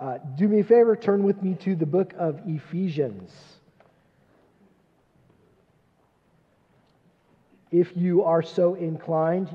[0.00, 3.32] Uh, do me a favor, turn with me to the book of Ephesians.
[7.72, 9.54] If you are so inclined,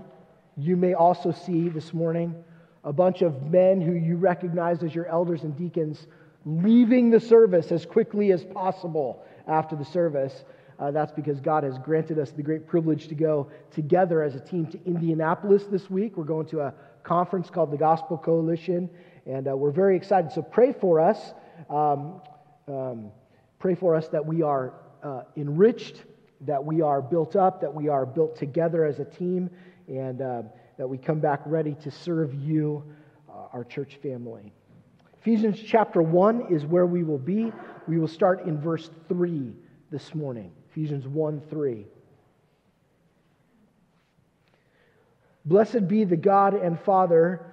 [0.58, 2.36] you may also see this morning
[2.84, 6.08] a bunch of men who you recognize as your elders and deacons
[6.46, 10.44] leaving the service as quickly as possible after the service.
[10.78, 14.40] Uh, that's because God has granted us the great privilege to go together as a
[14.42, 16.18] team to Indianapolis this week.
[16.18, 16.74] We're going to a
[17.04, 18.90] conference called the Gospel Coalition,
[19.26, 20.32] and uh, we're very excited.
[20.32, 21.34] So pray for us.
[21.70, 22.22] Um,
[22.68, 23.12] um,
[23.60, 26.04] pray for us that we are uh, enriched,
[26.42, 29.50] that we are built up, that we are built together as a team,
[29.88, 30.44] and uh,
[30.78, 32.84] that we come back ready to serve you,
[33.30, 34.52] uh, our church family.
[35.22, 37.52] Ephesians chapter 1 is where we will be.
[37.88, 39.54] We will start in verse 3
[39.90, 40.52] this morning.
[40.72, 41.86] Ephesians 1 3.
[45.46, 47.53] Blessed be the God and Father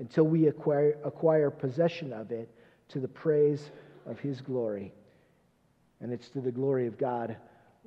[0.00, 2.48] until we acquire, acquire possession of it
[2.88, 3.70] to the praise
[4.06, 4.92] of his glory.
[6.00, 7.36] And it's to the glory of God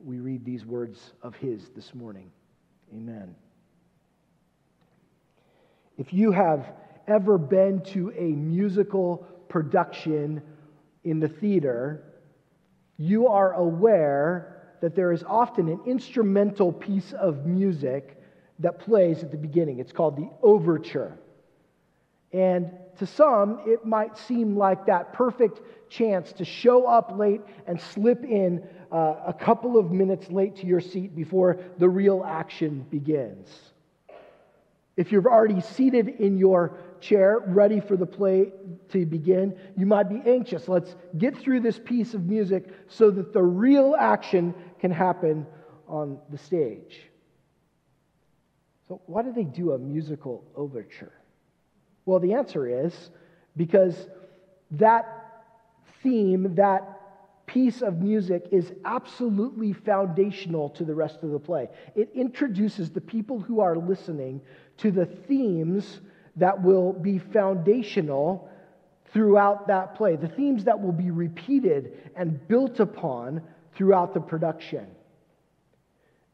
[0.04, 2.32] we read these words of his this morning.
[2.94, 3.36] Amen.
[5.98, 6.74] If you have
[7.08, 10.42] ever been to a musical production
[11.04, 12.04] in the theater,
[12.98, 18.22] you are aware that there is often an instrumental piece of music
[18.60, 19.80] that plays at the beginning.
[19.80, 21.18] It's called the overture.
[22.34, 27.80] And to some, it might seem like that perfect chance to show up late and
[27.80, 32.86] slip in uh, a couple of minutes late to your seat before the real action
[32.90, 33.50] begins.
[34.96, 38.52] If you're already seated in your chair, ready for the play
[38.90, 40.68] to begin, you might be anxious.
[40.68, 45.48] Let's get through this piece of music so that the real action can happen
[45.88, 47.02] on the stage.
[48.88, 51.14] So, why do they do a musical overture?
[52.06, 53.12] Well, the answer is
[53.56, 54.08] because
[54.72, 55.44] that
[56.02, 57.00] theme, that
[57.46, 61.70] piece of music is absolutely foundational to the rest of the play.
[61.96, 64.42] It introduces the people who are listening
[64.78, 66.02] to the themes
[66.36, 68.50] that will be foundational
[69.12, 73.42] throughout that play, the themes that will be repeated and built upon
[73.76, 74.88] throughout the production.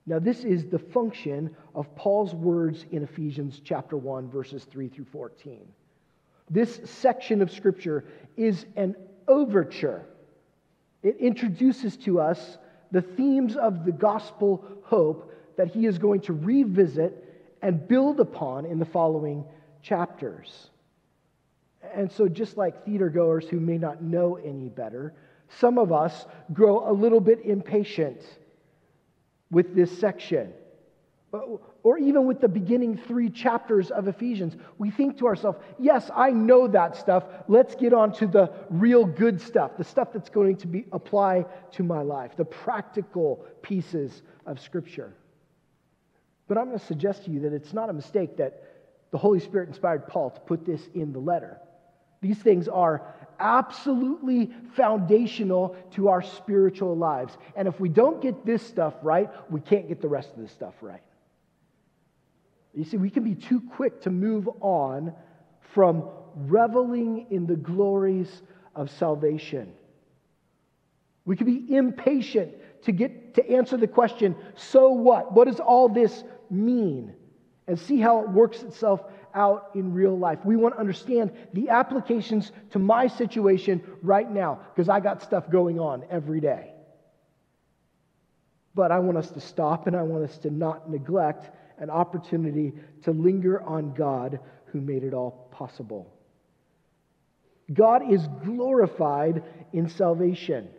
[0.10, 5.06] Now, this is the function of Paul's words in Ephesians chapter 1, verses 3 through
[5.06, 5.60] 14.
[6.50, 8.06] This section of Scripture
[8.36, 8.96] is an
[9.28, 10.08] overture.
[11.04, 12.58] It introduces to us
[12.92, 18.66] the themes of the gospel hope that he is going to revisit and build upon
[18.66, 19.46] in the following
[19.84, 20.72] chapters.
[21.94, 25.14] And so, just like theater goers who may not know any better,
[25.60, 28.24] some of us grow a little bit impatient
[29.52, 30.54] with this section.
[31.84, 36.32] Or even with the beginning three chapters of Ephesians, we think to ourselves, yes, I
[36.32, 37.24] know that stuff.
[37.48, 41.46] Let's get on to the real good stuff, the stuff that's going to be apply
[41.74, 45.14] to my life, the practical pieces of Scripture.
[46.48, 48.64] But I'm going to suggest to you that it's not a mistake that
[49.12, 51.60] the Holy Spirit inspired Paul to put this in the letter.
[52.22, 53.04] These things are
[53.40, 57.38] absolutely foundational to our spiritual lives.
[57.56, 60.52] And if we don't get this stuff right, we can't get the rest of this
[60.52, 61.02] stuff right.
[62.74, 65.14] You see, we can be too quick to move on
[65.74, 68.42] from reveling in the glories
[68.76, 69.74] of salvation.
[71.26, 75.34] We can be impatient to get to answer the question, so what?
[75.34, 77.14] What does all this mean?
[77.68, 79.02] And see how it works itself
[79.34, 80.40] out in real life.
[80.44, 85.50] We want to understand the applications to my situation right now because I got stuff
[85.50, 86.74] going on every day.
[88.76, 92.74] But I want us to stop and I want us to not neglect an opportunity
[93.04, 96.14] to linger on God who made it all possible.
[97.74, 99.44] God is glorified
[99.74, 100.70] in salvation.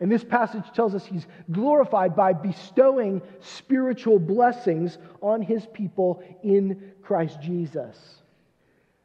[0.00, 6.92] And this passage tells us he's glorified by bestowing spiritual blessings on his people in
[7.02, 8.22] Christ Jesus.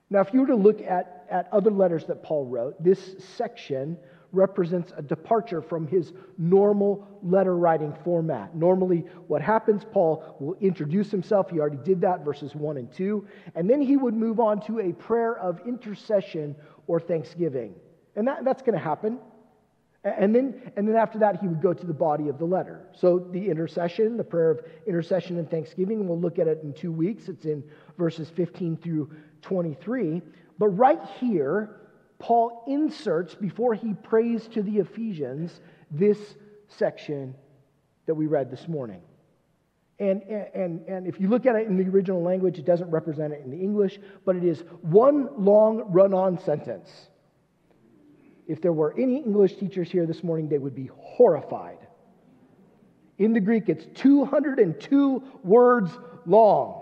[0.10, 3.98] Now, if you were to look at, at other letters that Paul wrote, this section
[4.32, 8.56] represents a departure from his normal letter writing format.
[8.56, 11.50] Normally, what happens, Paul will introduce himself.
[11.50, 13.26] He already did that, verses 1 and 2.
[13.56, 16.56] And then he would move on to a prayer of intercession
[16.88, 17.76] or thanksgiving.
[18.16, 19.20] And that, that's going to happen.
[20.06, 22.88] And then, and then after that, he would go to the body of the letter.
[22.94, 26.92] So the intercession, the prayer of intercession and thanksgiving, we'll look at it in two
[26.92, 27.28] weeks.
[27.28, 27.64] It's in
[27.98, 29.10] verses 15 through
[29.42, 30.22] 23.
[30.60, 31.78] But right here,
[32.20, 35.60] Paul inserts, before he prays to the Ephesians,
[35.90, 36.20] this
[36.68, 37.34] section
[38.06, 39.02] that we read this morning.
[39.98, 43.34] And, and, and if you look at it in the original language, it doesn't represent
[43.34, 47.10] it in the English, but it is one long run on sentence
[48.48, 51.80] if there were any English teachers here this morning, they would be horrified.
[53.18, 55.92] In the Greek, it's 202 words
[56.26, 56.82] long.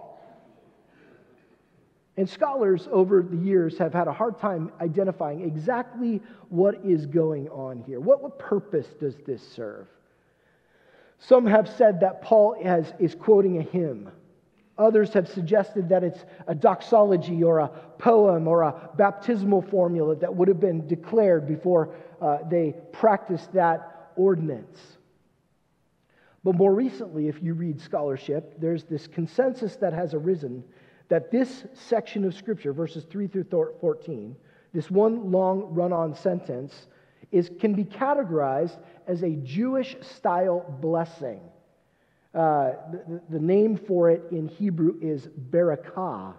[2.17, 7.49] And scholars over the years have had a hard time identifying exactly what is going
[7.49, 7.99] on here.
[7.99, 9.87] What, what purpose does this serve?
[11.17, 14.11] Some have said that Paul has, is quoting a hymn.
[14.77, 17.67] Others have suggested that it's a doxology or a
[17.99, 24.11] poem or a baptismal formula that would have been declared before uh, they practiced that
[24.15, 24.79] ordinance.
[26.43, 30.63] But more recently, if you read scholarship, there's this consensus that has arisen
[31.09, 33.45] that this section of Scripture, verses 3 through
[33.79, 34.35] 14,
[34.73, 36.87] this one long run on sentence,
[37.31, 41.39] is, can be categorized as a Jewish style blessing.
[42.33, 46.33] Uh, the, the, name for it in Hebrew is barakah.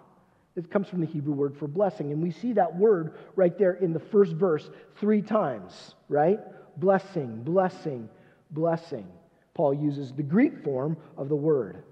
[0.57, 2.11] It comes from the Hebrew word for blessing.
[2.11, 6.41] And we see that word right there in the first verse three times, right?
[6.79, 8.09] Blessing, blessing,
[8.51, 9.07] blessing.
[9.55, 11.85] Paul uses the Greek form of the word.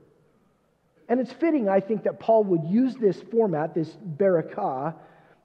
[1.08, 4.94] And it's fitting, I think, that Paul would use this format, this barakah,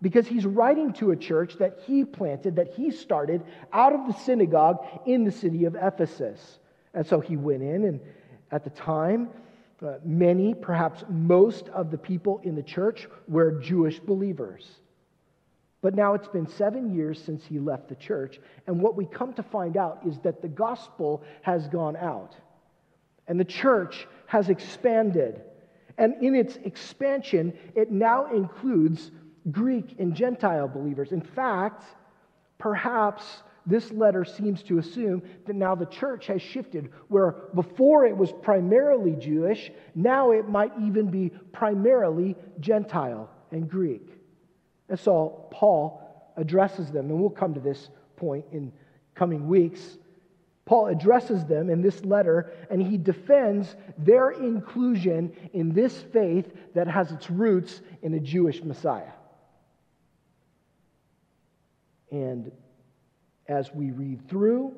[0.01, 3.43] because he's writing to a church that he planted, that he started
[3.73, 6.59] out of the synagogue in the city of Ephesus.
[6.93, 7.99] And so he went in and
[8.51, 9.29] at the time,
[9.85, 14.67] uh, many, perhaps most of the people in the church were Jewish believers.
[15.81, 19.33] But now it's been seven years since he left the church, and what we come
[19.33, 22.35] to find out is that the gospel has gone out,
[23.27, 25.41] and the church has expanded.
[25.99, 29.11] And in its expansion, it now includes
[29.51, 31.11] Greek and Gentile believers.
[31.11, 31.83] In fact,
[32.57, 33.23] perhaps
[33.67, 38.31] this letter seems to assume that now the church has shifted, where before it was
[38.41, 44.09] primarily Jewish, now it might even be primarily Gentile and Greek.
[44.87, 46.01] And so Paul
[46.37, 48.71] addresses them, and we'll come to this point in
[49.15, 49.97] coming weeks.
[50.63, 56.87] Paul addresses them in this letter, and he defends their inclusion in this faith that
[56.87, 59.11] has its roots in a Jewish Messiah.
[62.11, 62.51] And
[63.47, 64.73] as we read through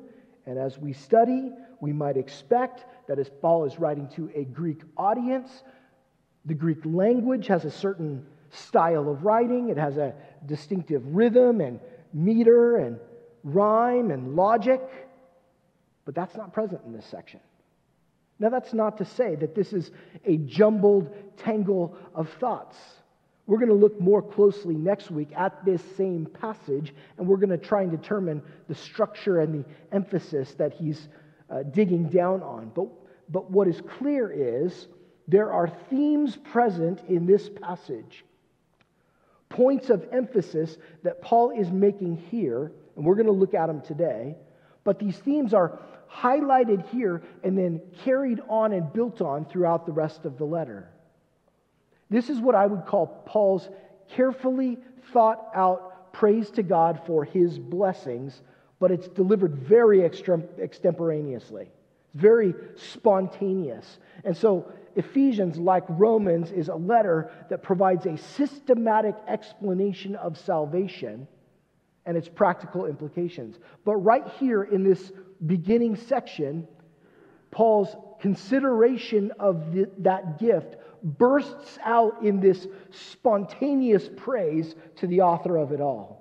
[0.46, 1.50] and as we study,
[1.80, 5.62] we might expect that as Paul is writing to a Greek audience,
[6.44, 10.14] the Greek language has a certain style of writing, it has a
[10.46, 11.80] distinctive rhythm and
[12.12, 12.98] meter and
[13.44, 14.80] rhyme and logic,
[16.04, 17.40] but that's not present in this section.
[18.38, 19.90] Now, that's not to say that this is
[20.24, 22.76] a jumbled tangle of thoughts.
[23.50, 27.50] We're going to look more closely next week at this same passage, and we're going
[27.50, 31.08] to try and determine the structure and the emphasis that he's
[31.50, 32.70] uh, digging down on.
[32.72, 32.86] But,
[33.28, 34.86] but what is clear is
[35.26, 38.24] there are themes present in this passage,
[39.48, 43.80] points of emphasis that Paul is making here, and we're going to look at them
[43.80, 44.36] today.
[44.84, 49.92] But these themes are highlighted here and then carried on and built on throughout the
[49.92, 50.88] rest of the letter.
[52.10, 53.68] This is what I would call Paul's
[54.10, 54.78] carefully
[55.12, 58.42] thought out praise to God for his blessings,
[58.80, 61.70] but it's delivered very extemporaneously,
[62.14, 63.98] very spontaneous.
[64.24, 71.28] And so, Ephesians, like Romans, is a letter that provides a systematic explanation of salvation
[72.06, 73.58] and its practical implications.
[73.84, 75.12] But right here in this
[75.46, 76.66] beginning section,
[77.52, 85.56] Paul's consideration of the, that gift bursts out in this spontaneous praise to the author
[85.56, 86.20] of it all.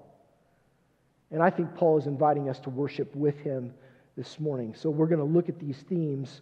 [1.31, 3.73] And I think Paul is inviting us to worship with him
[4.17, 4.73] this morning.
[4.75, 6.41] So we're going to look at these themes,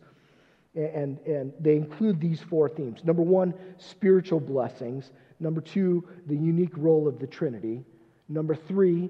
[0.75, 3.01] and, and they include these four themes.
[3.03, 5.11] Number one, spiritual blessings.
[5.39, 7.83] Number two, the unique role of the Trinity.
[8.29, 9.09] Number three,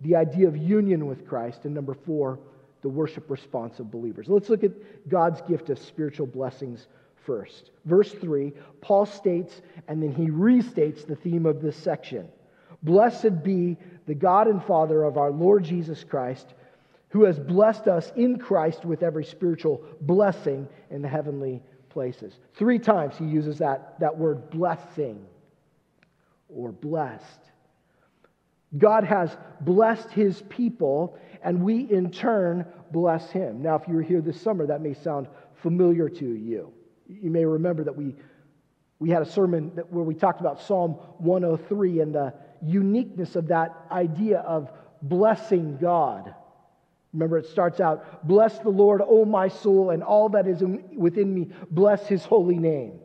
[0.00, 1.64] the idea of union with Christ.
[1.64, 2.40] And number four,
[2.82, 4.28] the worship response of believers.
[4.28, 4.72] Let's look at
[5.08, 6.88] God's gift of spiritual blessings
[7.24, 7.70] first.
[7.84, 12.28] Verse 3, Paul states, and then he restates the theme of this section
[12.82, 16.54] Blessed be the God and Father of our Lord Jesus Christ,
[17.08, 22.38] who has blessed us in Christ with every spiritual blessing in the heavenly places.
[22.54, 25.24] Three times he uses that, that word blessing
[26.48, 27.40] or blessed.
[28.76, 33.62] God has blessed his people, and we in turn bless him.
[33.62, 35.28] Now, if you were here this summer, that may sound
[35.62, 36.72] familiar to you.
[37.06, 38.16] You may remember that we,
[38.98, 43.48] we had a sermon that, where we talked about Psalm 103 and the uniqueness of
[43.48, 44.70] that idea of
[45.02, 46.34] blessing God.
[47.12, 50.62] Remember, it starts out, Bless the Lord, O my soul, and all that is
[50.96, 52.98] within me, bless his holy name.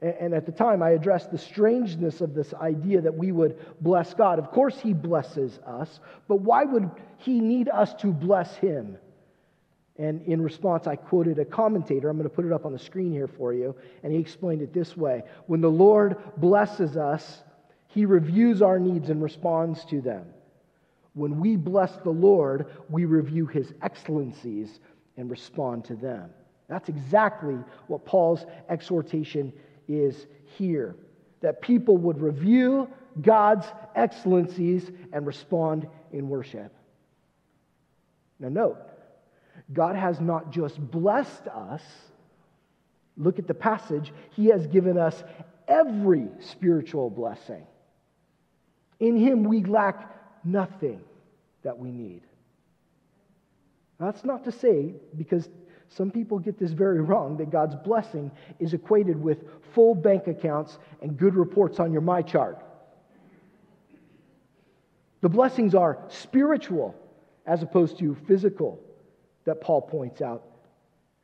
[0.00, 4.12] And at the time, I addressed the strangeness of this idea that we would bless
[4.12, 4.38] God.
[4.38, 8.98] Of course, He blesses us, but why would He need us to bless Him?
[9.98, 12.08] And in response, I quoted a commentator.
[12.08, 13.74] I'm going to put it up on the screen here for you.
[14.02, 17.42] And he explained it this way When the Lord blesses us,
[17.88, 20.26] He reviews our needs and responds to them.
[21.14, 24.80] When we bless the Lord, we review His excellencies
[25.16, 26.30] and respond to them.
[26.68, 29.52] That's exactly what Paul's exhortation
[29.88, 30.26] is
[30.58, 30.96] here
[31.40, 32.88] that people would review
[33.20, 36.74] God's excellencies and respond in worship.
[38.38, 38.78] Now, note,
[39.72, 41.82] God has not just blessed us,
[43.16, 45.22] look at the passage, He has given us
[45.66, 47.66] every spiritual blessing.
[49.00, 51.00] In Him, we lack nothing
[51.62, 52.22] that we need.
[53.98, 55.48] That's not to say, because
[55.88, 59.38] some people get this very wrong that God's blessing is equated with
[59.74, 62.62] full bank accounts and good reports on your my chart.
[65.22, 66.94] The blessings are spiritual
[67.46, 68.80] as opposed to physical,
[69.46, 70.44] that Paul points out.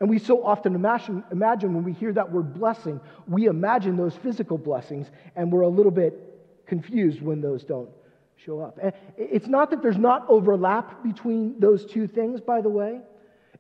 [0.01, 4.17] And we so often imagine, imagine when we hear that word blessing, we imagine those
[4.17, 7.91] physical blessings, and we're a little bit confused when those don't
[8.35, 8.79] show up.
[8.83, 13.01] And it's not that there's not overlap between those two things, by the way.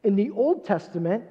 [0.02, 1.24] In the Old Testament,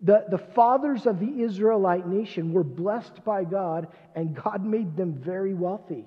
[0.00, 5.14] the, the fathers of the Israelite nation were blessed by God, and God made them
[5.14, 6.04] very wealthy.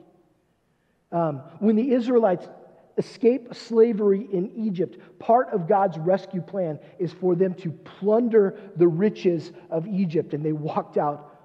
[1.11, 2.47] Um, when the Israelites
[2.99, 8.87] escape slavery in Egypt, part of God's rescue plan is for them to plunder the
[8.87, 11.37] riches of Egypt, and they walked out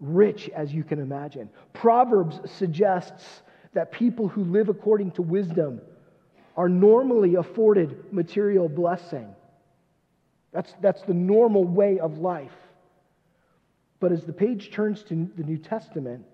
[0.00, 1.50] rich, as you can imagine.
[1.74, 3.42] Proverbs suggests
[3.74, 5.80] that people who live according to wisdom
[6.56, 9.28] are normally afforded material blessing.
[10.52, 12.56] That's, that's the normal way of life.
[14.00, 16.24] But as the page turns to the New Testament,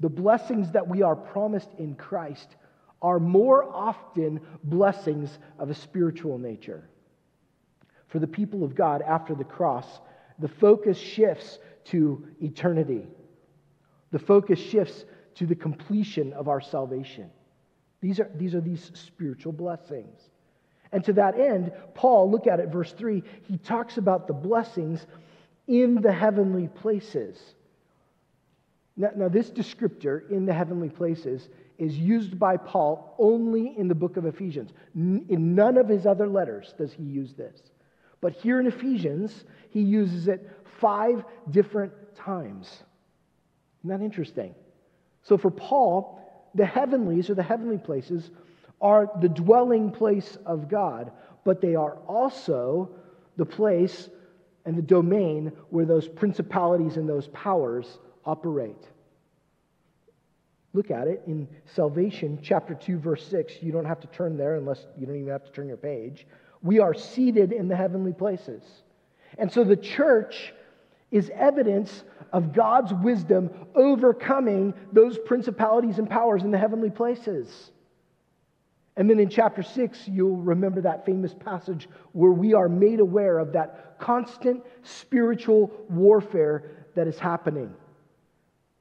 [0.00, 2.56] the blessings that we are promised in Christ
[3.02, 6.88] are more often blessings of a spiritual nature.
[8.08, 10.00] For the people of God after the cross,
[10.38, 13.06] the focus shifts to eternity.
[14.12, 15.04] The focus shifts
[15.36, 17.30] to the completion of our salvation.
[18.00, 20.20] These are, these are these spiritual blessings.
[20.92, 25.06] And to that end, Paul, look at it, verse 3, he talks about the blessings
[25.66, 27.38] in the heavenly places.
[28.96, 31.48] Now, now, this descriptor, in the heavenly places,
[31.78, 34.72] is used by Paul only in the book of Ephesians.
[34.94, 37.60] In none of his other letters does he use this.
[38.20, 40.48] But here in Ephesians, he uses it
[40.80, 42.82] five different times.
[43.80, 44.54] Isn't that interesting?
[45.22, 46.20] So for Paul,
[46.54, 48.30] the heavenlies or the heavenly places
[48.80, 51.12] are the dwelling place of God,
[51.44, 52.90] but they are also
[53.36, 54.08] the place
[54.64, 58.88] and the domain where those principalities and those powers operate.
[60.76, 63.62] Look at it in Salvation, chapter 2, verse 6.
[63.62, 66.26] You don't have to turn there unless you don't even have to turn your page.
[66.62, 68.62] We are seated in the heavenly places.
[69.38, 70.52] And so the church
[71.10, 77.70] is evidence of God's wisdom overcoming those principalities and powers in the heavenly places.
[78.98, 83.38] And then in chapter 6, you'll remember that famous passage where we are made aware
[83.38, 87.72] of that constant spiritual warfare that is happening.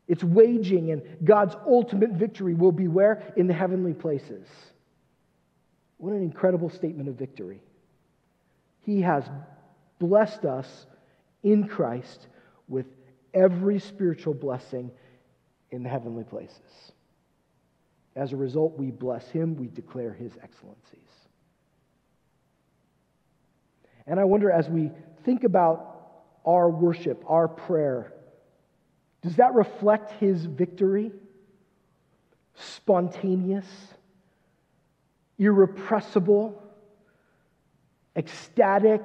[0.07, 3.33] It's waging, and God's ultimate victory will be where?
[3.35, 4.47] In the heavenly places.
[5.97, 7.61] What an incredible statement of victory.
[8.81, 9.23] He has
[9.97, 10.85] blessed us
[11.41, 12.27] in Christ
[12.67, 12.85] with
[13.33, 14.91] every spiritual blessing
[15.71, 16.91] in the heavenly places.
[18.15, 20.99] As a result, we bless him, we declare his excellencies.
[24.07, 24.91] And I wonder as we
[25.23, 25.91] think about
[26.45, 28.13] our worship, our prayer,
[29.25, 31.11] does that reflect his victory?
[32.53, 33.65] Spontaneous,
[35.39, 36.61] irrepressible,
[38.15, 39.01] ecstatic,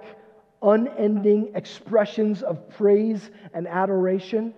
[0.60, 4.52] unending expressions of praise and adoration?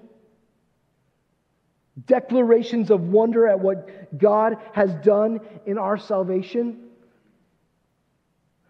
[2.06, 6.88] Declarations of wonder at what God has done in our salvation?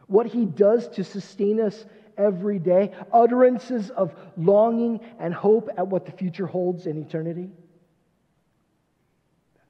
[0.09, 2.93] What he does to sustain us every day?
[3.13, 7.51] Utterances of longing and hope at what the future holds in eternity?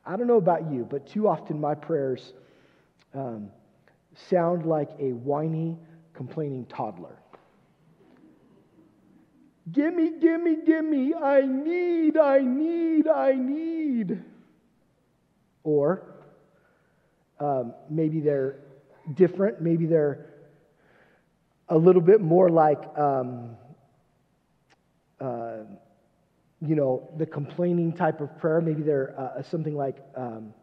[0.04, 2.32] I don't know about you, but too often my prayers
[3.14, 3.50] um,
[4.14, 5.78] sound like a whiny,
[6.14, 7.18] complaining toddler.
[9.70, 11.14] Gimme, gimme, gimme.
[11.14, 14.22] I need, I need, I need.
[15.62, 16.02] Or
[17.38, 18.58] um, maybe they're
[19.14, 19.60] different.
[19.60, 20.31] Maybe they're
[21.68, 23.56] a little bit more like, um,
[25.20, 25.58] uh,
[26.60, 28.60] you know, the complaining type of prayer.
[28.60, 30.54] Maybe they're uh, something like, um,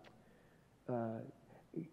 [0.87, 1.19] uh,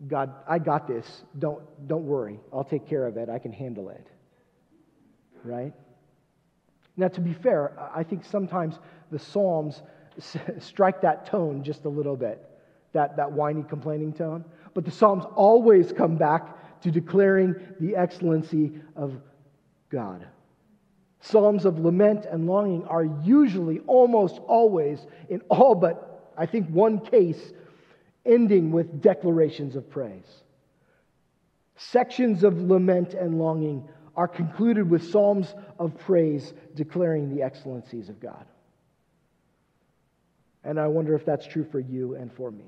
[0.07, 1.23] God, I got this.
[1.39, 2.41] Don't, don't worry.
[2.53, 3.29] I'll take care of it.
[3.29, 4.07] I can handle it.
[5.45, 5.73] Right?
[6.97, 8.79] Now, to be fair, I think sometimes
[9.11, 9.83] the Psalms
[10.59, 12.43] strike that tone just a little bit,
[12.93, 14.45] that, that whiny, complaining tone.
[14.75, 16.57] But the Psalms always come back
[16.87, 19.21] to declaring the excellency of
[19.91, 20.25] God.
[21.21, 27.01] Psalms of lament and longing are usually, almost always, in all but, I think, one
[27.01, 27.53] case,
[28.25, 30.45] ending with declarations of praise.
[31.75, 38.21] Sections of lament and longing are concluded with psalms of praise declaring the excellencies of
[38.21, 38.47] God.
[40.63, 42.67] And I wonder if that's true for you and for me.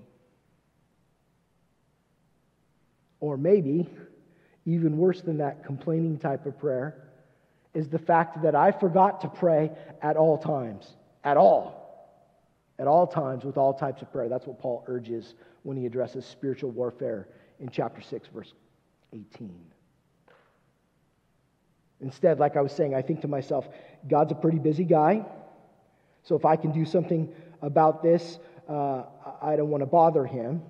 [3.20, 3.88] Or maybe,
[4.68, 7.08] even worse than that complaining type of prayer,
[7.74, 9.70] is the fact that I forgot to pray
[10.02, 10.96] at all times.
[11.24, 11.74] At all.
[12.78, 14.28] At all times with all types of prayer.
[14.28, 17.28] That's what Paul urges when he addresses spiritual warfare
[17.60, 18.52] in chapter 6, verse
[19.12, 19.54] 18.
[22.00, 23.68] Instead, like I was saying, I think to myself,
[24.06, 25.24] God's a pretty busy guy.
[26.22, 29.04] So if I can do something about this, uh,
[29.40, 30.62] I don't want to bother him.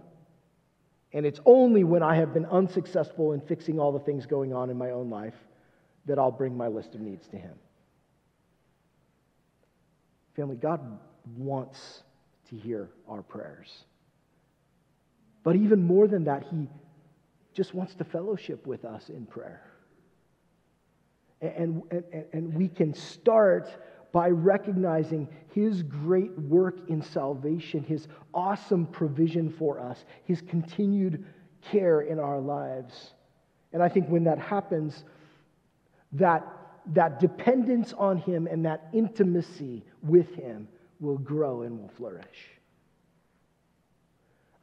[1.13, 4.69] And it's only when I have been unsuccessful in fixing all the things going on
[4.71, 5.35] in my own life
[6.07, 7.55] that I'll bring my list of needs to him.
[10.37, 10.81] Family, God
[11.37, 12.03] wants
[12.51, 13.85] to hear our prayers.
[15.43, 16.69] But even more than that, He
[17.55, 19.63] just wants to fellowship with us in prayer.
[21.41, 23.69] And, and, and we can start
[24.13, 31.25] by recognizing his great work in salvation, his awesome provision for us, his continued
[31.63, 33.13] care in our lives.
[33.73, 35.05] And I think when that happens,
[36.13, 36.47] that,
[36.95, 40.69] that dependence on him and that intimacy with him
[41.01, 42.49] will grow and will flourish.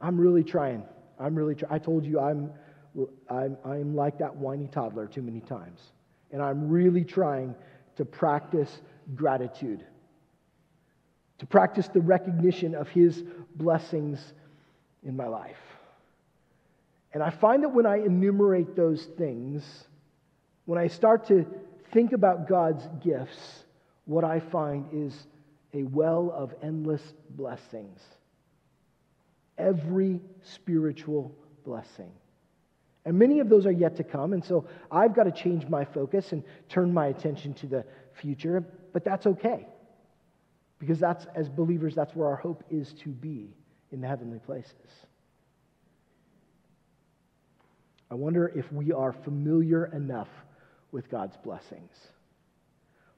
[0.00, 0.82] I'm really trying.
[1.18, 1.72] I'm really trying.
[1.72, 2.50] I told you I'm,
[3.30, 5.80] I'm, I'm like that whiny toddler too many times.
[6.32, 7.54] And I'm really trying
[7.96, 8.80] to practice
[9.14, 9.84] gratitude,
[11.38, 13.22] to practice the recognition of His
[13.54, 14.32] blessings
[15.04, 15.56] in my life.
[17.12, 19.64] And I find that when I enumerate those things,
[20.64, 21.46] when I start to
[21.92, 23.64] think about God's gifts,
[24.04, 25.26] what I find is
[25.72, 28.00] a well of endless blessings.
[29.58, 32.12] Every spiritual blessing.
[33.04, 34.32] And many of those are yet to come.
[34.32, 38.64] And so I've got to change my focus and turn my attention to the future.
[38.96, 39.66] But that's okay.
[40.78, 43.54] Because that's, as believers, that's where our hope is to be
[43.92, 44.72] in the heavenly places.
[48.10, 50.30] I wonder if we are familiar enough
[50.92, 51.92] with God's blessings.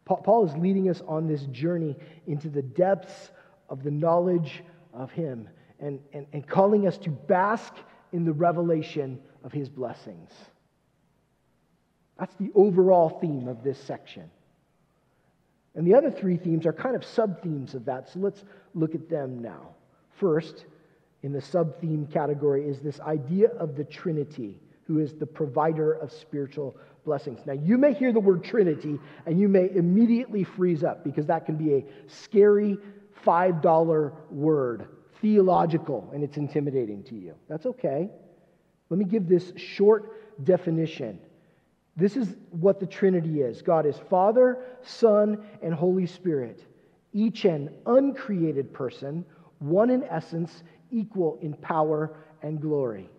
[0.05, 1.95] Paul is leading us on this journey
[2.27, 3.31] into the depths
[3.69, 7.73] of the knowledge of Him and, and, and calling us to bask
[8.11, 10.33] in the revelation of his blessings.
[12.19, 14.29] That's the overall theme of this section.
[15.79, 18.43] And the other three themes are kind of sub themes of that, so let's
[18.75, 19.77] look at them now.
[20.19, 20.67] First,
[21.23, 25.93] in the sub theme category, is this idea of the Trinity, who is the provider
[25.93, 27.39] of spiritual blessings.
[27.47, 31.47] Now, you may hear the word Trinity and you may immediately freeze up because that
[31.47, 32.77] can be a scary
[33.25, 34.89] $5 word,
[35.21, 37.37] theological, and it's intimidating to you.
[37.49, 38.11] That's okay.
[38.91, 41.21] Let me give this short definition.
[41.99, 46.65] This is what the Trinity is God is Father, Son, and Holy Spirit,
[47.13, 49.25] each an uncreated person,
[49.59, 53.11] one in essence, equal in power and glory.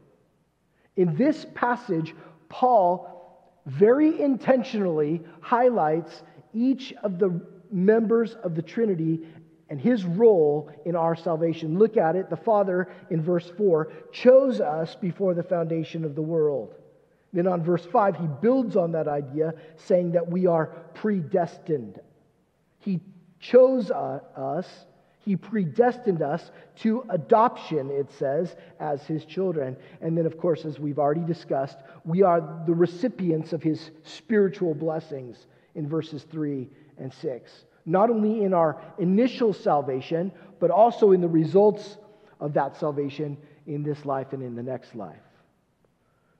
[0.96, 2.15] In this passage,
[2.48, 9.28] Paul very intentionally highlights each of the members of the Trinity
[9.70, 11.78] and his role in our salvation.
[11.78, 12.30] Look at it.
[12.30, 16.76] The Father, in verse 4, chose us before the foundation of the world.
[17.32, 22.00] Then on verse 5, he builds on that idea, saying that we are predestined.
[22.80, 23.02] He
[23.39, 24.68] chose us,
[25.20, 29.78] he predestined us to adoption, it says, as his children.
[30.02, 34.74] And then, of course, as we've already discussed, we are the recipients of his spiritual
[34.74, 41.22] blessings in verses 3 and 6 not only in our initial salvation, but also in
[41.22, 41.98] the results
[42.39, 45.18] of that salvation in this life and in the next life.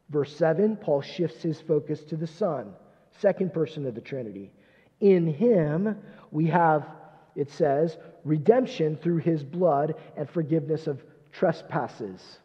[0.10, 2.74] Verse 7, Paul shifts his focus to the Son,
[3.20, 4.52] second person of the Trinity.
[5.00, 5.98] In him
[6.32, 6.88] we have,
[7.36, 12.40] it says, redemption through his blood and forgiveness of trespasses.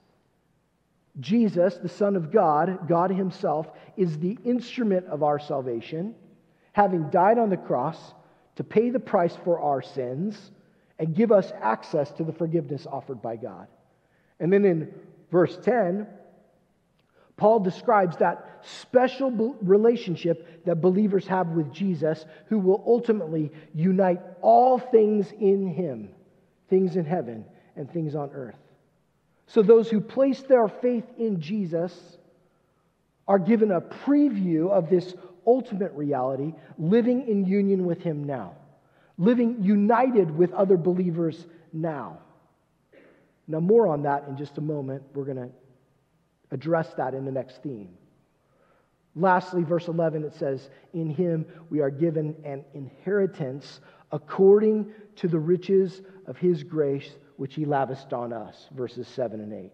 [1.21, 6.15] Jesus, the Son of God, God Himself, is the instrument of our salvation,
[6.73, 8.15] having died on the cross
[8.57, 10.51] to pay the price for our sins
[10.99, 13.69] and give us access to the forgiveness offered by God.
[14.41, 14.93] And then in
[15.31, 16.07] verse 10,
[17.37, 24.79] Paul describes that special relationship that believers have with Jesus, who will ultimately unite all
[24.79, 26.11] things in him,
[26.71, 27.45] things in heaven
[27.77, 28.59] and things on earth.
[29.47, 31.93] So those who place their faith in Jesus
[33.27, 35.15] are given a preview of this
[35.47, 38.55] ultimate reality, living in union with Him now,
[39.19, 42.19] living united with other believers now.
[43.47, 45.03] Now, more on that in just a moment.
[45.15, 45.51] We're going to
[46.55, 47.91] address that in the next theme.
[49.17, 55.39] Lastly, verse 11, it says, In him we are given an inheritance according to the
[55.39, 58.69] riches of his grace, which he lavished on us.
[58.73, 59.73] Verses 7 and 8.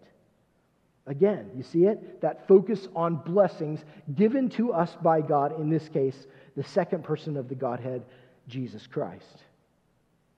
[1.07, 2.21] Again, you see it?
[2.21, 3.83] That focus on blessings
[4.15, 8.03] given to us by God, in this case, the second person of the Godhead,
[8.47, 9.43] Jesus Christ.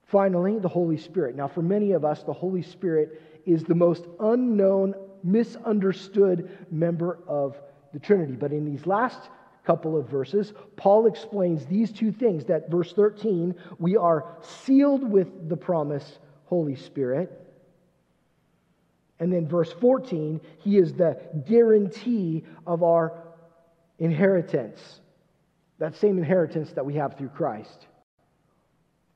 [0.05, 1.35] Finally, the Holy Spirit.
[1.35, 7.59] Now, for many of us, the Holy Spirit is the most unknown, misunderstood member of
[7.93, 8.33] the Trinity.
[8.33, 9.29] But in these last
[9.65, 15.49] couple of verses, Paul explains these two things that verse 13, we are sealed with
[15.49, 17.31] the promise Holy Spirit.
[19.19, 23.23] And then verse 14, he is the guarantee of our
[23.99, 24.99] inheritance.
[25.79, 27.87] That same inheritance that we have through Christ.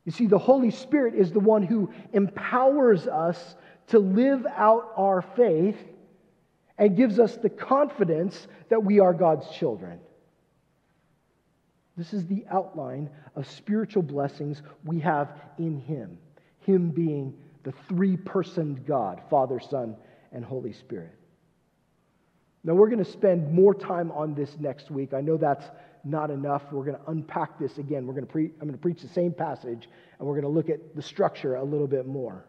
[0.06, 3.56] You see, the Holy Spirit is the one who empowers us
[3.88, 5.76] to live out our faith
[6.78, 10.00] and gives us the confidence that we are God's children.
[11.98, 16.20] This is the outline of spiritual blessings we have in Him,
[16.60, 19.96] Him being the three personed God, Father, Son,
[20.32, 21.14] and Holy Spirit.
[22.64, 25.14] Now, we're going to spend more time on this next week.
[25.14, 25.66] I know that's
[26.04, 26.64] not enough.
[26.72, 28.06] We're going to unpack this again.
[28.06, 30.50] We're going to pre- I'm going to preach the same passage, and we're going to
[30.50, 32.46] look at the structure a little bit more.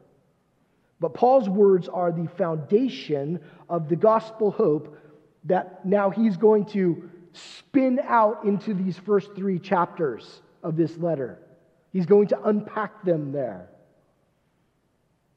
[1.01, 4.99] But Paul's words are the foundation of the gospel hope
[5.45, 11.39] that now he's going to spin out into these first three chapters of this letter.
[11.93, 13.69] He's going to unpack them there.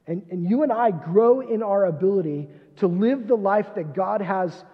[0.08, 4.22] And, and you and I grow in our ability to live the life that God
[4.22, 4.66] has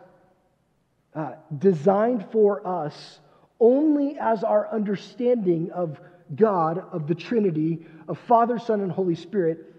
[1.13, 3.19] uh, designed for us
[3.59, 5.99] only as our understanding of
[6.35, 9.73] God, of the Trinity, of Father, Son, and Holy Spirit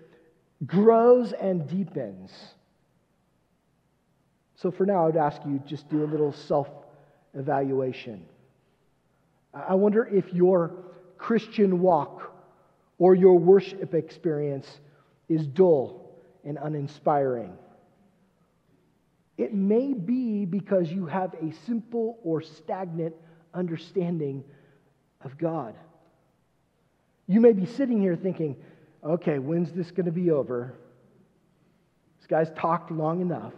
[0.66, 2.30] grows and deepens.
[4.56, 6.68] So for now, I would ask you just do a little self
[7.34, 8.24] evaluation.
[9.54, 10.72] I wonder if your
[11.16, 12.32] Christian walk
[12.98, 14.68] or your worship experience
[15.28, 16.10] is dull
[16.44, 17.52] and uninspiring.
[19.36, 23.14] It may be because you have a simple or stagnant
[23.54, 24.42] understanding
[25.20, 25.76] of God.
[27.28, 28.56] You may be sitting here thinking,
[29.04, 30.74] okay, when's this going to be over?
[32.18, 33.52] This guy's talked long enough.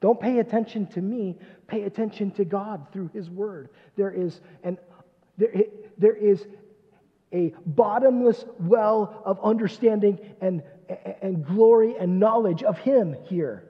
[0.00, 3.70] Don't pay attention to me, pay attention to God through His Word.
[3.96, 4.78] There is, an,
[5.38, 5.50] there,
[5.96, 6.46] there is
[7.32, 10.62] a bottomless well of understanding and,
[11.22, 13.64] and glory and knowledge of Him here.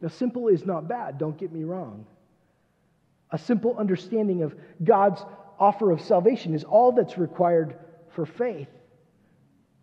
[0.00, 2.06] Now, simple is not bad, don't get me wrong.
[3.30, 5.22] A simple understanding of God's
[5.58, 7.78] offer of salvation is all that's required
[8.10, 8.68] for faith.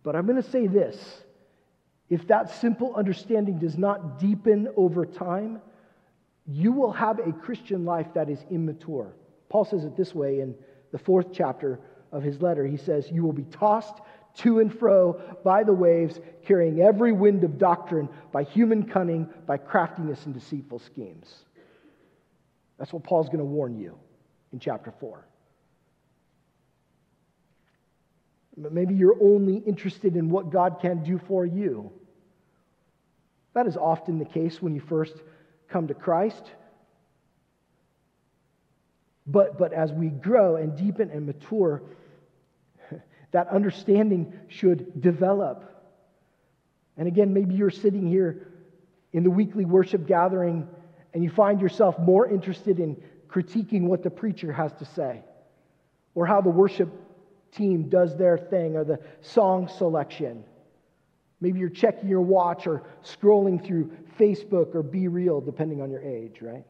[0.02, 1.22] But I'm going to say this
[2.08, 5.60] if that simple understanding does not deepen over time,
[6.46, 9.14] you will have a Christian life that is immature.
[9.48, 10.54] Paul says it this way in
[10.92, 11.80] the fourth chapter
[12.12, 12.64] of his letter.
[12.64, 14.00] He says, You will be tossed
[14.36, 19.56] to and fro by the waves, carrying every wind of doctrine by human cunning, by
[19.56, 21.44] craftiness and deceitful schemes.
[22.78, 23.98] That's what Paul's going to warn you
[24.52, 25.26] in chapter 4.
[28.56, 31.92] Maybe you're only interested in what God can do for you.
[33.52, 35.14] That is often the case when you first
[35.68, 36.42] come to Christ.
[39.26, 41.82] But, but as we grow and deepen and mature,
[43.32, 45.64] that understanding should develop.
[46.96, 48.48] And again, maybe you're sitting here
[49.12, 50.68] in the weekly worship gathering
[51.12, 55.22] and you find yourself more interested in critiquing what the preacher has to say
[56.14, 56.88] or how the worship
[57.56, 60.44] team does their thing or the song selection.
[61.40, 66.02] Maybe you're checking your watch or scrolling through Facebook or Be Real, depending on your
[66.02, 66.64] age, right?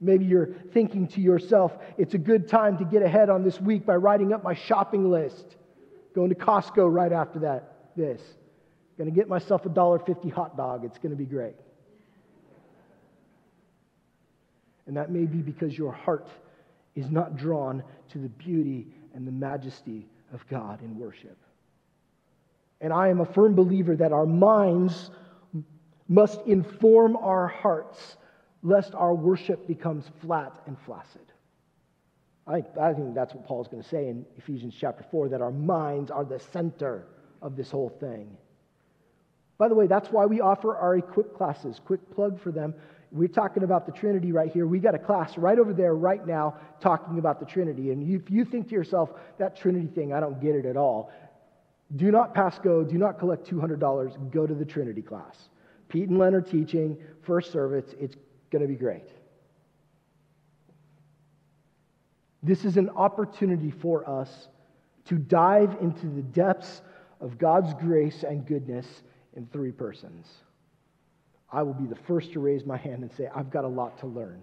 [0.00, 3.84] Maybe you're thinking to yourself, it's a good time to get ahead on this week
[3.84, 5.56] by writing up my shopping list.
[6.14, 8.20] Going to Costco right after that, this.
[8.98, 10.84] To get myself a $1.50 hot dog.
[10.84, 11.54] It's to be great.
[14.86, 16.28] And that may be because your heart
[17.00, 21.36] is not drawn to the beauty and the majesty of God in worship.
[22.80, 25.10] And I am a firm believer that our minds
[26.08, 28.16] must inform our hearts
[28.62, 31.22] lest our worship becomes flat and flaccid.
[32.46, 35.52] I, I think that's what Paul's going to say in Ephesians chapter 4 that our
[35.52, 37.06] minds are the center
[37.42, 38.36] of this whole thing.
[39.56, 41.80] By the way, that's why we offer our equip classes.
[41.84, 42.74] Quick plug for them.
[43.12, 44.66] We're talking about the Trinity right here.
[44.66, 47.90] We got a class right over there right now talking about the Trinity.
[47.90, 51.10] And if you think to yourself, that Trinity thing, I don't get it at all,
[51.96, 55.48] do not pass go, do not collect $200, go to the Trinity class.
[55.88, 58.14] Pete and Len are teaching, first service, it's
[58.50, 59.08] going to be great.
[62.42, 64.48] This is an opportunity for us
[65.06, 66.82] to dive into the depths
[67.20, 68.86] of God's grace and goodness
[69.34, 70.26] in three persons.
[71.52, 73.98] I will be the first to raise my hand and say, I've got a lot
[74.00, 74.40] to learn.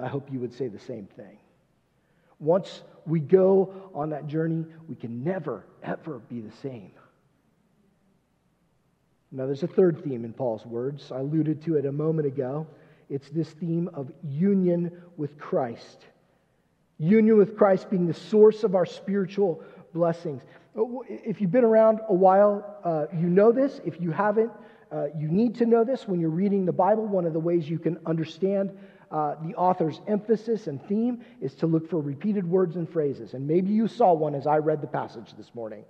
[0.00, 1.38] I hope you would say the same thing.
[2.40, 6.92] Once we go on that journey, we can never, ever be the same.
[9.30, 11.10] Now, there's a third theme in Paul's words.
[11.12, 12.66] I alluded to it a moment ago.
[13.08, 16.04] It's this theme of union with Christ.
[16.98, 19.62] Union with Christ being the source of our spiritual
[19.94, 20.42] blessings.
[20.74, 23.80] If you've been around a while, uh, you know this.
[23.84, 24.50] If you haven't,
[24.92, 27.06] uh, you need to know this when you're reading the Bible.
[27.06, 28.76] One of the ways you can understand
[29.10, 33.34] uh, the author's emphasis and theme is to look for repeated words and phrases.
[33.34, 35.84] And maybe you saw one as I read the passage this morning.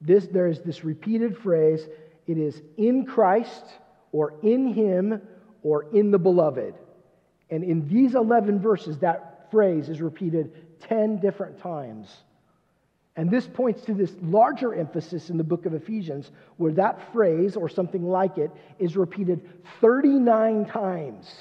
[0.00, 1.86] This, there is this repeated phrase
[2.26, 3.64] it is in Christ
[4.12, 5.20] or in Him
[5.62, 6.74] or in the beloved.
[7.50, 12.08] And in these 11 verses, that phrase is repeated 10 different times.
[13.16, 17.56] And this points to this larger emphasis in the book of Ephesians, where that phrase
[17.56, 19.48] or something like it is repeated
[19.80, 21.32] 39 times.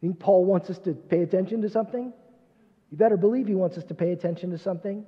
[0.00, 2.12] Think Paul wants us to pay attention to something?
[2.90, 5.04] You better believe he wants us to pay attention to something.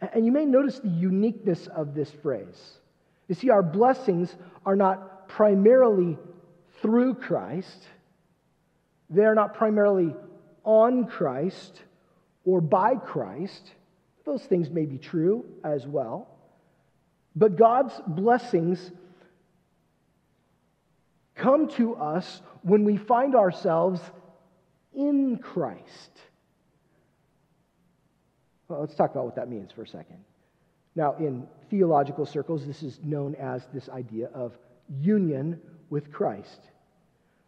[0.00, 2.78] And you may notice the uniqueness of this phrase.
[3.28, 4.34] You see, our blessings
[4.66, 6.18] are not primarily
[6.82, 7.88] through Christ,
[9.08, 10.14] they are not primarily
[10.64, 11.80] on Christ
[12.44, 13.70] or by Christ.
[14.24, 16.28] Those things may be true as well.
[17.36, 18.90] But God's blessings
[21.34, 24.00] come to us when we find ourselves
[24.94, 26.10] in Christ.
[28.68, 30.18] Well, let's talk about what that means for a second.
[30.94, 34.56] Now, in theological circles, this is known as this idea of
[35.00, 35.60] union
[35.90, 36.60] with Christ.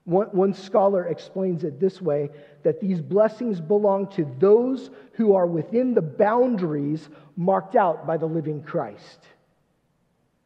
[0.06, 2.30] One, one, scholar explains it this way
[2.62, 8.26] that these blessings belong to those who are within the boundaries marked out by the
[8.26, 9.18] living Christ.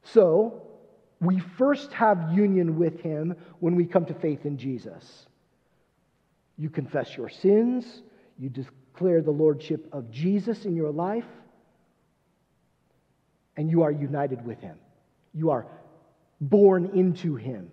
[0.02, 0.62] So,
[1.20, 5.26] we first have union with him when we come to faith in Jesus.
[6.56, 8.02] You confess your sins,
[8.38, 11.28] you declare the lordship of Jesus in your life,
[13.58, 14.78] and you are united with him.
[15.34, 15.66] You are
[16.40, 17.70] born into him.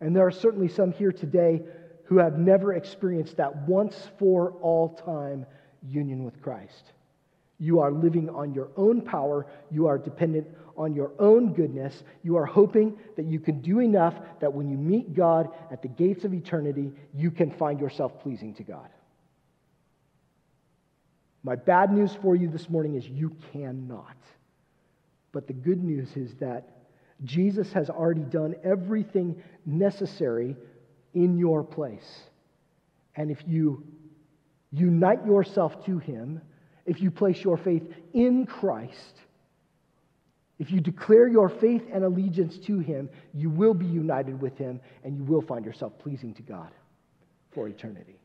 [0.00, 1.62] And there are certainly some here today
[2.04, 5.46] who have never experienced that once for all time
[5.88, 6.92] union with Christ.
[7.58, 9.46] You are living on your own power.
[9.70, 12.02] You are dependent on your own goodness.
[12.22, 15.88] You are hoping that you can do enough that when you meet God at the
[15.88, 18.88] gates of eternity, you can find yourself pleasing to God.
[21.42, 24.16] My bad news for you this morning is you cannot.
[25.32, 26.79] But the good news is that
[27.24, 30.56] Jesus has already done everything necessary
[31.14, 32.20] in your place.
[33.16, 33.84] And if you
[34.70, 36.40] unite yourself to him,
[36.86, 37.82] if you place your faith
[38.14, 39.20] in Christ,
[40.58, 44.80] if you declare your faith and allegiance to him, you will be united with him
[45.04, 46.70] and you will find yourself pleasing to God
[47.52, 48.19] for eternity.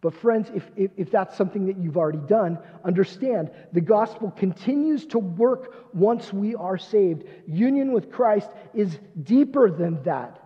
[0.00, 5.04] But, friends, if, if, if, that's something that you've already done, understand the gospel continues
[5.06, 7.24] to work once we are saved.
[7.48, 10.40] Union with Christ is deeper than that.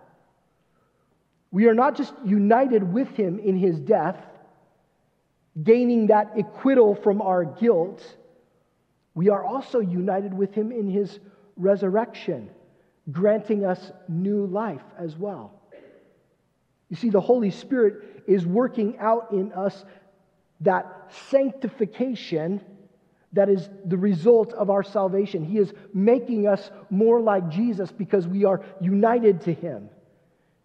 [1.51, 4.17] We are not just united with him in his death,
[5.61, 8.03] gaining that acquittal from our guilt,
[9.13, 11.19] we are also united with him in his
[11.57, 12.49] resurrection,
[13.11, 15.61] granting us new life as well.
[16.93, 19.83] You see, the Holy Spirit is working out in us
[20.61, 22.61] that sanctification
[23.31, 25.43] that is the result of our salvation.
[25.43, 29.89] He is making us more like Jesus because we are united to Him.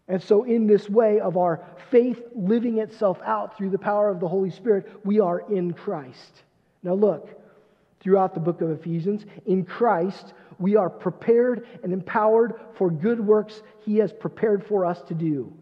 [0.07, 4.21] And so, in this way of our faith living itself out through the power of
[4.21, 6.43] the Holy Spirit, we are in Christ.
[6.83, 7.41] Now, look,
[8.01, 13.63] throughout the book of Ephesians, in Christ, we are prepared and empowered for good works
[13.87, 15.55] He has prepared for us to do.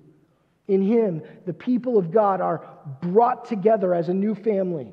[0.68, 2.66] In Him, the people of God are
[3.00, 4.92] brought together as a new family,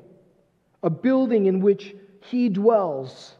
[0.82, 3.34] a building in which He dwells.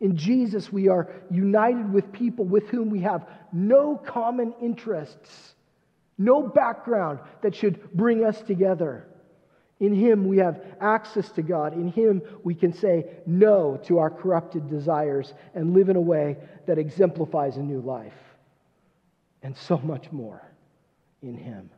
[0.00, 5.54] In Jesus, we are united with people with whom we have no common interests,
[6.18, 9.06] no background that should bring us together.
[9.78, 11.74] In Him, we have access to God.
[11.74, 16.38] In Him, we can say no to our corrupted desires and live in a way
[16.66, 18.12] that exemplifies a new life.
[19.44, 20.51] And so much more
[21.22, 21.70] in Him.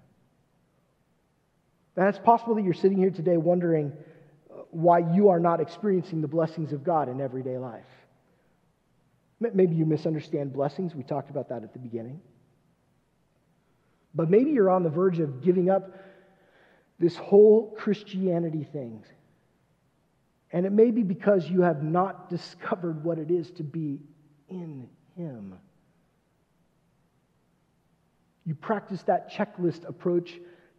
[1.97, 3.93] And it's possible that you're sitting here today wondering
[4.51, 7.85] uh, why you are not experiencing the blessings of God in everyday life.
[9.41, 10.95] Maybe you misunderstand blessings.
[10.95, 12.21] We talked about that at the beginning.
[14.15, 15.97] But maybe you're on the verge of giving up
[16.99, 19.05] this whole Christianity thing.
[20.53, 24.01] And it may be because you have not discovered what it is to be
[24.49, 25.55] in Him.
[28.45, 30.33] You practice that checklist approach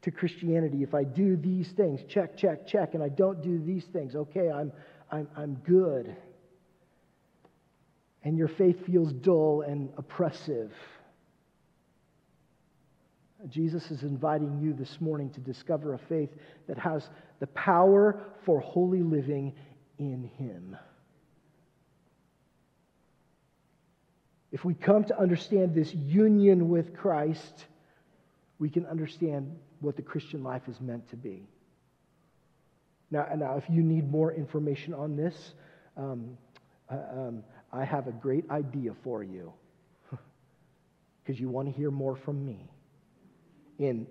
[0.03, 0.83] to Christianity.
[0.83, 4.51] If I do these things, check, check, check, and I don't do these things, okay,
[4.51, 4.71] I'm,
[5.11, 6.15] I'm, I'm good
[8.25, 10.73] and your faith feels dull and oppressive.
[13.47, 16.31] Jesus is inviting you this morning to discover a faith
[16.67, 17.07] that has
[17.39, 19.53] the power for holy living
[19.99, 20.75] in Him.
[24.55, 27.65] If we come to understand this union with Christ,
[28.57, 31.45] we can understand what the Christian life is meant to be.
[33.11, 35.35] Now, now if you need more information on this,
[35.97, 36.37] um,
[36.89, 39.51] uh, um, I have a great idea for you
[41.21, 42.69] because you want to hear more from me.
[43.77, 44.07] In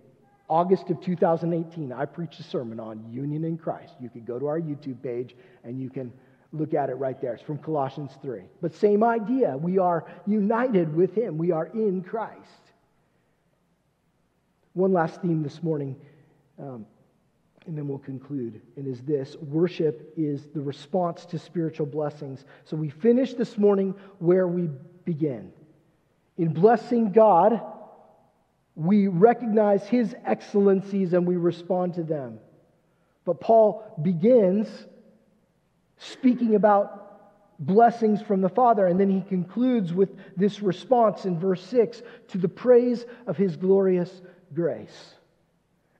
[0.50, 3.94] August of 2018, I preached a sermon on union in Christ.
[3.98, 6.12] You could go to our YouTube page and you can
[6.54, 7.34] look at it right there.
[7.34, 8.42] It's from Colossians 3.
[8.62, 9.56] But same idea.
[9.56, 12.38] We are united with Him, we are in Christ.
[14.72, 15.96] One last theme this morning.
[16.58, 16.86] Um,
[17.66, 18.60] and then we'll conclude.
[18.76, 22.44] And is this worship is the response to spiritual blessings.
[22.64, 24.68] So we finish this morning where we
[25.04, 25.52] begin.
[26.36, 27.62] In blessing God,
[28.74, 32.38] we recognize his excellencies and we respond to them.
[33.24, 34.68] But Paul begins
[35.98, 37.04] speaking about
[37.58, 42.38] blessings from the Father, and then he concludes with this response in verse 6 to
[42.38, 45.14] the praise of his glorious grace.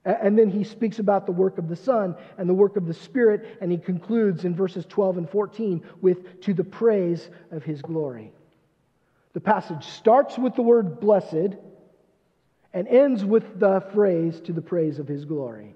[0.03, 2.93] And then he speaks about the work of the Son and the work of the
[2.93, 7.81] Spirit, and he concludes in verses 12 and 14 with, to the praise of his
[7.81, 8.31] glory.
[9.33, 11.57] The passage starts with the word blessed
[12.71, 15.75] and ends with the phrase, to the praise of his glory.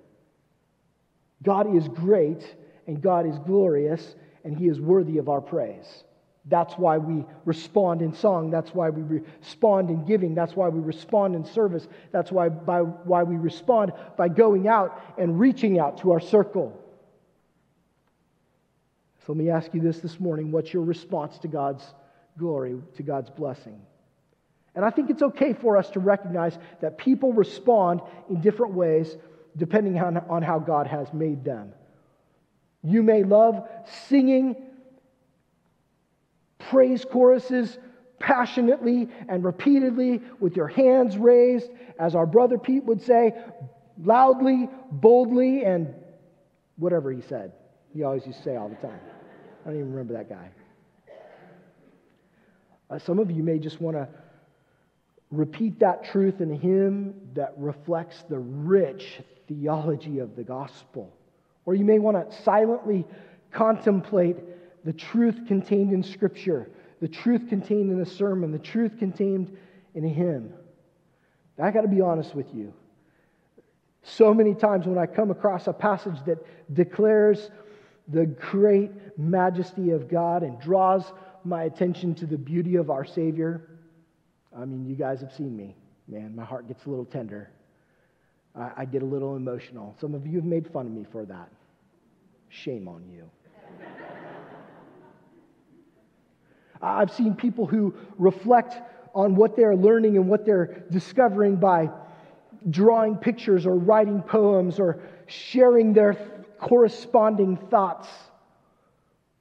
[1.42, 2.56] God is great
[2.90, 6.04] and God is glorious, and he is worthy of our praise.
[6.46, 8.50] That's why we respond in song.
[8.50, 10.34] That's why we respond in giving.
[10.34, 11.88] That's why we respond in service.
[12.12, 16.76] That's why, by, why we respond by going out and reaching out to our circle.
[19.20, 21.84] So let me ask you this this morning what's your response to God's
[22.40, 23.80] glory, to God's blessing?
[24.74, 29.16] And I think it's okay for us to recognize that people respond in different ways
[29.58, 31.74] depending on, on how God has made them.
[32.84, 33.68] You may love
[34.08, 34.56] singing
[36.58, 37.78] praise choruses
[38.20, 43.34] passionately and repeatedly with your hands raised, as our brother Pete would say,
[44.04, 45.94] loudly, boldly, and
[46.78, 47.54] whatever he said.
[47.94, 49.00] He always used to say all the time.
[49.66, 50.50] I don't even remember that guy.
[52.90, 54.08] Uh, some of you may just want to
[55.32, 61.14] repeat that truth in a hymn that reflects the rich theology of the gospel.
[61.70, 63.06] Or you may want to silently
[63.52, 64.38] contemplate
[64.86, 66.68] the truth contained in Scripture,
[67.00, 69.56] the truth contained in a sermon, the truth contained
[69.94, 70.52] in a hymn.
[71.62, 72.74] I got to be honest with you.
[74.02, 76.40] So many times when I come across a passage that
[76.74, 77.52] declares
[78.08, 78.90] the great
[79.20, 81.04] majesty of God and draws
[81.44, 83.70] my attention to the beauty of our Savior,
[84.58, 85.76] I mean, you guys have seen me.
[86.08, 87.52] Man, my heart gets a little tender.
[88.56, 89.96] I, I get a little emotional.
[90.02, 91.50] Some of you have made fun of me for that.
[92.50, 93.30] Shame on you.
[96.82, 98.82] I've seen people who reflect
[99.14, 101.90] on what they're learning and what they're discovering by
[102.70, 106.14] drawing pictures or writing poems or sharing their
[106.60, 108.08] corresponding thoughts.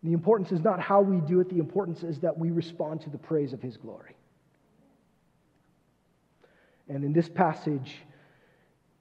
[0.02, 3.10] The importance is not how we do it, the importance is that we respond to
[3.10, 4.14] the praise of His glory.
[6.88, 7.96] And in this passage,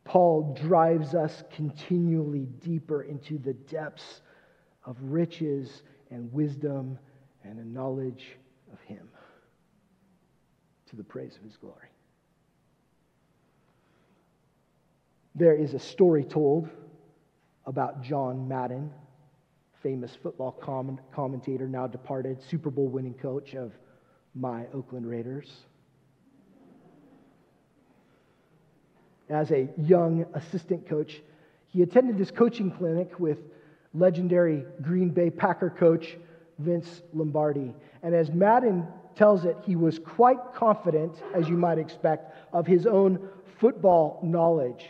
[0.07, 4.21] Paul drives us continually deeper into the depths
[4.85, 6.97] of riches and wisdom
[7.43, 8.37] and a knowledge
[8.71, 9.09] of Him
[10.89, 11.89] to the praise of His glory.
[15.35, 16.69] There is a story told
[17.65, 18.93] about John Madden,
[19.83, 20.53] famous football
[21.11, 23.73] commentator, now departed, Super Bowl winning coach of
[24.33, 25.65] my Oakland Raiders.
[29.29, 31.21] As a young assistant coach,
[31.67, 33.39] he attended this coaching clinic with
[33.93, 36.17] legendary Green Bay Packer coach
[36.59, 37.73] Vince Lombardi.
[38.03, 42.85] And as Madden tells it, he was quite confident, as you might expect, of his
[42.85, 43.27] own
[43.59, 44.85] football knowledge.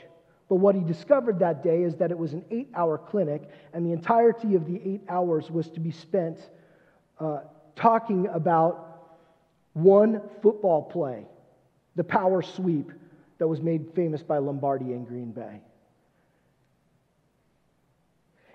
[0.49, 3.85] But what he discovered that day is that it was an eight hour clinic, and
[3.85, 6.39] the entirety of the eight hours was to be spent
[7.19, 7.39] uh,
[7.75, 9.17] talking about
[9.73, 11.25] one football play,
[11.95, 12.91] the power sweep
[13.37, 15.61] that was made famous by Lombardi in Green Bay.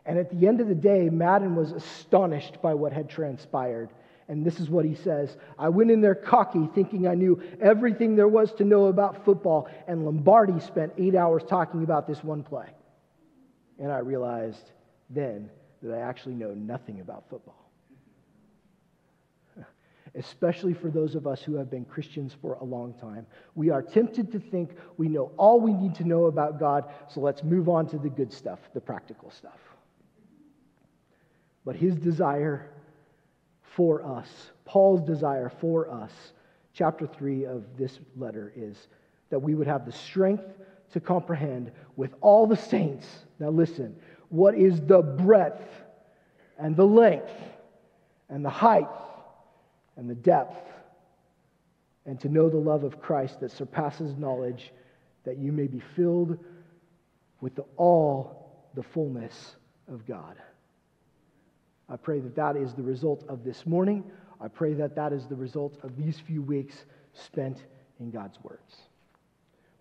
[0.04, 3.90] And at the end of the day, Madden was astonished by what had transpired.
[4.28, 8.16] And this is what he says I went in there cocky, thinking I knew everything
[8.16, 12.42] there was to know about football, and Lombardi spent eight hours talking about this one
[12.42, 12.68] play.
[13.78, 14.70] And I realized
[15.10, 15.50] then
[15.82, 17.61] that I actually know nothing about football.
[20.14, 23.26] Especially for those of us who have been Christians for a long time.
[23.54, 27.20] We are tempted to think we know all we need to know about God, so
[27.20, 29.58] let's move on to the good stuff, the practical stuff.
[31.64, 32.70] But his desire
[33.62, 34.28] for us,
[34.66, 36.12] Paul's desire for us,
[36.74, 38.88] chapter 3 of this letter is
[39.30, 40.44] that we would have the strength
[40.92, 43.06] to comprehend with all the saints.
[43.38, 43.96] Now, listen,
[44.28, 45.62] what is the breadth
[46.58, 47.32] and the length
[48.28, 48.88] and the height
[49.96, 50.70] and the depth,
[52.06, 54.72] and to know the love of Christ that surpasses knowledge,
[55.24, 56.38] that you may be filled
[57.40, 59.56] with the, all the fullness
[59.88, 60.36] of God.
[61.88, 64.04] I pray that that is the result of this morning.
[64.40, 66.74] I pray that that is the result of these few weeks
[67.12, 67.64] spent
[68.00, 68.76] in God's words.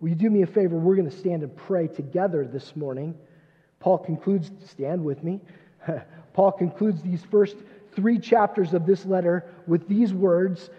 [0.00, 0.76] Will you do me a favor?
[0.76, 3.14] We're going to stand and pray together this morning.
[3.80, 5.40] Paul concludes, stand with me.
[6.34, 7.56] Paul concludes these first
[7.94, 10.70] three chapters of this letter with these words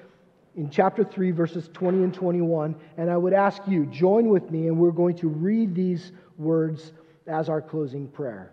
[0.56, 2.76] in chapter 3, verses 20 and 21.
[2.98, 6.92] And I would ask you, join with me, and we're going to read these words
[7.28, 8.52] as our closing prayer.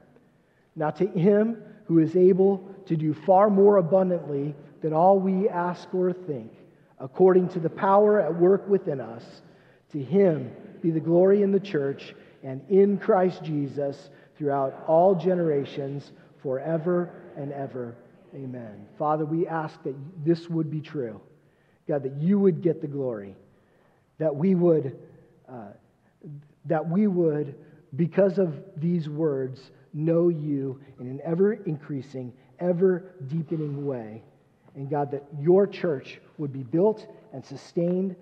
[0.77, 5.93] Now, to him who is able to do far more abundantly than all we ask
[5.95, 6.53] or think,
[6.99, 9.43] according to the power at work within us.
[9.93, 16.13] To him be the glory in the church and in Christ Jesus throughout all generations,
[16.43, 17.95] forever and ever.
[18.35, 18.87] Amen.
[18.99, 21.21] Father, we ask that this would be true.
[21.89, 23.35] God, that you would get the glory,
[24.19, 24.97] that we would,
[25.49, 25.73] uh,
[26.67, 27.57] that we would,
[27.97, 34.23] because of these words, know you in an ever increasing, ever deepening way.
[34.77, 38.15] And God, that your church would be built and sustained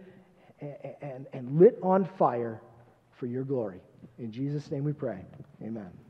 [0.61, 2.63] and, and, and lit on fire
[3.19, 3.81] for your glory.
[4.19, 5.25] In Jesus' name we pray.
[5.63, 5.91] Amen.